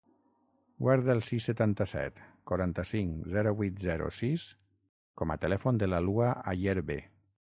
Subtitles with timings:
[0.85, 2.17] Guarda el sis, setanta-set,
[2.51, 4.45] quaranta-cinc, zero, vuit, zero, sis
[5.23, 6.99] com a telèfon de la Lua Ayerbe.